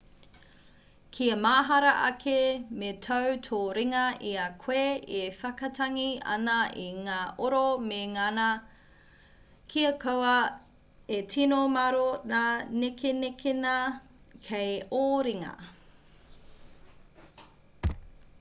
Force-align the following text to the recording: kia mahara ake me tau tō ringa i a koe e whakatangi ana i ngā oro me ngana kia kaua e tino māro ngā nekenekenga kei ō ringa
kia 1.11 1.35
mahara 1.43 1.91
ake 2.09 2.39
me 2.79 2.87
tau 3.07 3.33
tō 3.47 3.59
ringa 3.77 4.05
i 4.29 4.31
a 4.45 4.45
koe 4.63 4.85
e 5.19 5.21
whakatangi 5.41 6.07
ana 6.35 6.55
i 6.83 6.87
ngā 7.09 7.17
oro 7.49 7.61
me 7.89 7.99
ngana 8.15 8.47
kia 9.75 9.91
kaua 10.05 10.33
e 11.17 11.19
tino 11.35 11.59
māro 11.77 12.07
ngā 12.33 12.43
nekenekenga 12.85 13.75
kei 14.49 14.73
ō 15.01 15.03
ringa 15.29 15.53